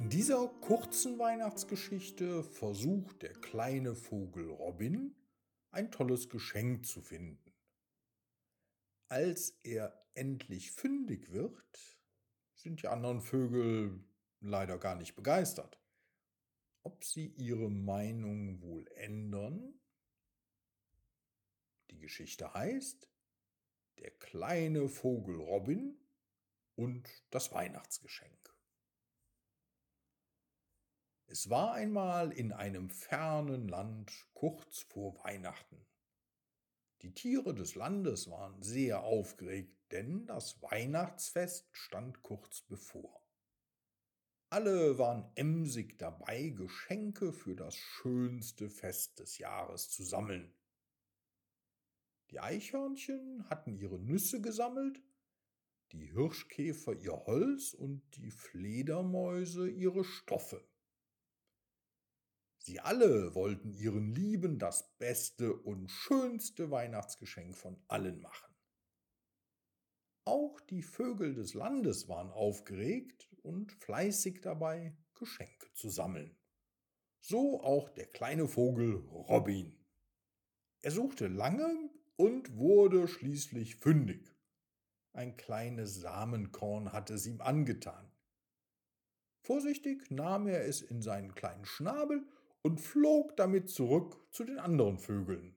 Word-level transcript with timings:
In 0.00 0.08
dieser 0.08 0.48
kurzen 0.62 1.18
Weihnachtsgeschichte 1.18 2.42
versucht 2.42 3.20
der 3.20 3.34
kleine 3.34 3.94
Vogel 3.94 4.48
Robin 4.50 5.14
ein 5.72 5.90
tolles 5.90 6.30
Geschenk 6.30 6.86
zu 6.86 7.02
finden. 7.02 7.52
Als 9.08 9.50
er 9.62 10.02
endlich 10.14 10.72
fündig 10.72 11.32
wird, 11.32 12.00
sind 12.54 12.82
die 12.82 12.88
anderen 12.88 13.20
Vögel 13.20 14.02
leider 14.40 14.78
gar 14.78 14.94
nicht 14.94 15.16
begeistert. 15.16 15.78
Ob 16.82 17.04
sie 17.04 17.34
ihre 17.36 17.70
Meinung 17.70 18.62
wohl 18.62 18.88
ändern? 18.94 19.78
Die 21.90 21.98
Geschichte 21.98 22.54
heißt 22.54 23.06
Der 23.98 24.12
kleine 24.12 24.88
Vogel 24.88 25.38
Robin 25.42 25.94
und 26.74 27.06
das 27.28 27.52
Weihnachtsgeschenk. 27.52 28.40
Es 31.32 31.48
war 31.48 31.74
einmal 31.74 32.32
in 32.32 32.50
einem 32.50 32.90
fernen 32.90 33.68
Land 33.68 34.10
kurz 34.34 34.80
vor 34.88 35.14
Weihnachten. 35.22 35.86
Die 37.02 37.14
Tiere 37.14 37.54
des 37.54 37.76
Landes 37.76 38.28
waren 38.28 38.60
sehr 38.64 39.04
aufgeregt, 39.04 39.72
denn 39.92 40.26
das 40.26 40.60
Weihnachtsfest 40.60 41.68
stand 41.70 42.22
kurz 42.22 42.62
bevor. 42.62 43.24
Alle 44.48 44.98
waren 44.98 45.30
emsig 45.36 46.00
dabei, 46.00 46.48
Geschenke 46.48 47.32
für 47.32 47.54
das 47.54 47.76
schönste 47.76 48.68
Fest 48.68 49.20
des 49.20 49.38
Jahres 49.38 49.88
zu 49.88 50.02
sammeln. 50.02 50.52
Die 52.30 52.40
Eichhörnchen 52.40 53.48
hatten 53.48 53.76
ihre 53.76 54.00
Nüsse 54.00 54.40
gesammelt, 54.40 55.00
die 55.92 56.06
Hirschkäfer 56.06 56.94
ihr 56.94 57.24
Holz 57.24 57.72
und 57.72 58.02
die 58.16 58.32
Fledermäuse 58.32 59.70
ihre 59.70 60.02
Stoffe. 60.02 60.68
Sie 62.62 62.78
alle 62.78 63.34
wollten 63.34 63.72
ihren 63.72 64.14
Lieben 64.14 64.58
das 64.58 64.94
beste 64.98 65.54
und 65.54 65.90
schönste 65.90 66.70
Weihnachtsgeschenk 66.70 67.56
von 67.56 67.82
allen 67.88 68.20
machen. 68.20 68.54
Auch 70.26 70.60
die 70.60 70.82
Vögel 70.82 71.34
des 71.34 71.54
Landes 71.54 72.06
waren 72.06 72.30
aufgeregt 72.30 73.28
und 73.42 73.72
fleißig 73.72 74.42
dabei, 74.42 74.94
Geschenke 75.14 75.72
zu 75.72 75.88
sammeln. 75.88 76.36
So 77.20 77.62
auch 77.62 77.88
der 77.88 78.06
kleine 78.06 78.46
Vogel 78.46 78.96
Robin. 78.96 79.74
Er 80.82 80.90
suchte 80.90 81.28
lange 81.28 81.90
und 82.16 82.56
wurde 82.56 83.08
schließlich 83.08 83.76
fündig. 83.76 84.34
Ein 85.12 85.36
kleines 85.38 85.96
Samenkorn 85.96 86.92
hatte 86.92 87.14
es 87.14 87.26
ihm 87.26 87.40
angetan. 87.40 88.12
Vorsichtig 89.42 90.10
nahm 90.10 90.46
er 90.46 90.66
es 90.66 90.82
in 90.82 91.00
seinen 91.00 91.34
kleinen 91.34 91.64
Schnabel 91.64 92.26
und 92.62 92.80
flog 92.80 93.36
damit 93.36 93.70
zurück 93.70 94.16
zu 94.30 94.44
den 94.44 94.58
anderen 94.58 94.98
Vögeln. 94.98 95.56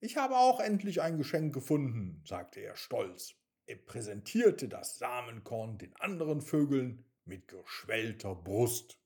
Ich 0.00 0.16
habe 0.16 0.36
auch 0.36 0.60
endlich 0.60 1.00
ein 1.00 1.16
Geschenk 1.16 1.54
gefunden, 1.54 2.22
sagte 2.26 2.60
er 2.60 2.76
stolz. 2.76 3.34
Er 3.66 3.76
präsentierte 3.76 4.68
das 4.68 4.98
Samenkorn 4.98 5.78
den 5.78 5.94
anderen 5.96 6.40
Vögeln 6.40 7.04
mit 7.24 7.46
geschwellter 7.46 8.34
Brust. 8.34 8.98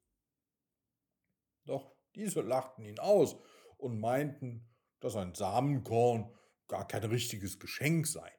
Doch 1.66 1.94
diese 2.14 2.40
lachten 2.40 2.82
ihn 2.82 2.98
aus 2.98 3.36
und 3.76 4.00
meinten, 4.00 4.66
dass 5.00 5.16
ein 5.16 5.34
Samenkorn 5.34 6.32
gar 6.66 6.88
kein 6.88 7.04
richtiges 7.04 7.58
Geschenk 7.58 8.06
sei. 8.06 8.32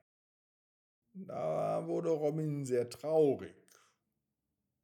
Da 1.13 1.85
wurde 1.87 2.09
Robin 2.09 2.65
sehr 2.65 2.89
traurig 2.89 3.66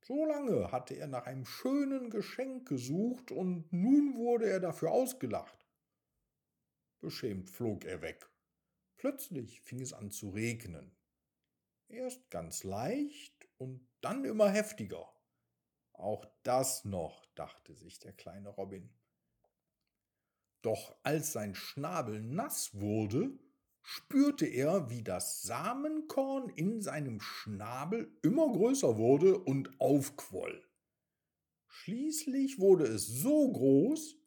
so 0.05 0.25
lange 0.25 0.71
hatte 0.71 0.95
er 0.95 1.07
nach 1.07 1.25
einem 1.25 1.45
schönen 1.45 2.09
Geschenk 2.09 2.67
gesucht 2.67 3.31
und 3.31 3.71
nun 3.71 4.15
wurde 4.15 4.49
er 4.49 4.59
dafür 4.59 4.91
ausgelacht. 4.91 5.65
Beschämt 6.99 7.49
flog 7.49 7.85
er 7.85 8.01
weg. 8.01 8.29
Plötzlich 8.97 9.61
fing 9.61 9.81
es 9.81 9.93
an 9.93 10.11
zu 10.11 10.29
regnen. 10.29 10.95
Erst 11.87 12.29
ganz 12.29 12.63
leicht 12.63 13.47
und 13.57 13.87
dann 14.01 14.25
immer 14.25 14.49
heftiger. 14.49 15.09
Auch 15.93 16.25
das 16.43 16.83
noch, 16.85 17.25
dachte 17.35 17.73
sich 17.73 17.99
der 17.99 18.13
kleine 18.13 18.49
Robin. 18.49 18.93
Doch 20.61 20.95
als 21.03 21.33
sein 21.33 21.55
Schnabel 21.55 22.21
nass 22.21 22.73
wurde, 22.73 23.37
spürte 23.83 24.45
er, 24.45 24.89
wie 24.89 25.03
das 25.03 25.43
Samenkorn 25.43 26.49
in 26.49 26.81
seinem 26.81 27.19
Schnabel 27.19 28.11
immer 28.23 28.51
größer 28.51 28.97
wurde 28.97 29.37
und 29.37 29.79
aufquoll. 29.79 30.65
Schließlich 31.67 32.59
wurde 32.59 32.85
es 32.85 33.07
so 33.07 33.51
groß, 33.51 34.17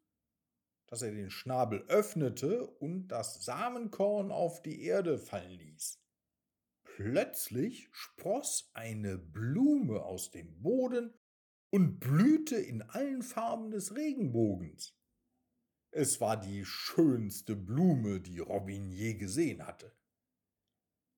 dass 0.86 1.02
er 1.02 1.12
den 1.12 1.30
Schnabel 1.30 1.84
öffnete 1.88 2.66
und 2.66 3.08
das 3.08 3.44
Samenkorn 3.44 4.30
auf 4.30 4.62
die 4.62 4.82
Erde 4.82 5.18
fallen 5.18 5.58
ließ. 5.58 6.00
Plötzlich 6.84 7.88
spross 7.92 8.70
eine 8.74 9.18
Blume 9.18 10.02
aus 10.02 10.30
dem 10.30 10.62
Boden 10.62 11.12
und 11.70 11.98
blühte 11.98 12.56
in 12.56 12.82
allen 12.82 13.22
Farben 13.22 13.70
des 13.70 13.94
Regenbogens. 13.94 14.95
Es 15.98 16.20
war 16.20 16.36
die 16.36 16.62
schönste 16.66 17.56
Blume, 17.56 18.20
die 18.20 18.38
Robin 18.38 18.90
je 18.92 19.14
gesehen 19.14 19.66
hatte. 19.66 19.90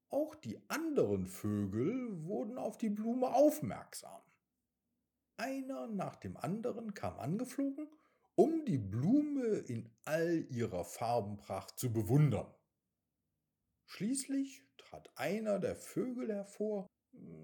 Auch 0.08 0.36
die 0.36 0.56
anderen 0.70 1.26
Vögel 1.26 2.24
wurden 2.24 2.58
auf 2.58 2.78
die 2.78 2.88
Blume 2.88 3.34
aufmerksam. 3.34 4.22
Einer 5.36 5.88
nach 5.88 6.14
dem 6.14 6.36
anderen 6.36 6.94
kam 6.94 7.18
angeflogen, 7.18 7.88
um 8.36 8.64
die 8.66 8.78
Blume 8.78 9.46
in 9.66 9.90
all 10.04 10.46
ihrer 10.48 10.84
Farbenpracht 10.84 11.76
zu 11.76 11.92
bewundern. 11.92 12.54
Schließlich 13.86 14.62
trat 14.76 15.10
einer 15.16 15.58
der 15.58 15.74
Vögel 15.74 16.32
hervor 16.32 16.86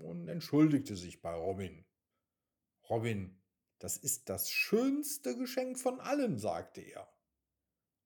und 0.05 0.29
entschuldigte 0.29 0.95
sich 0.95 1.21
bei 1.21 1.35
Robin. 1.35 1.85
Robin, 2.89 3.43
das 3.81 3.97
ist 3.97 4.29
das 4.29 4.53
schönste 4.53 5.37
Geschenk 5.37 5.81
von 5.81 5.99
allen, 5.99 6.39
sagte 6.39 6.81
er. 6.81 7.11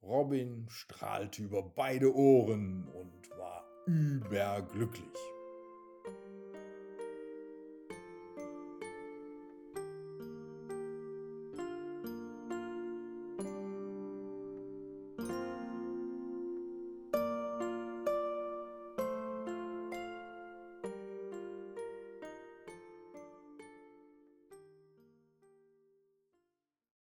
Robin 0.03 0.66
strahlte 0.69 1.42
über 1.42 1.62
beide 1.62 2.14
Ohren 2.14 2.88
und 2.88 3.31
war 3.38 3.64
überglücklich. 3.86 5.19